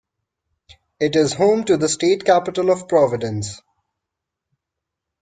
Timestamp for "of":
2.71-2.87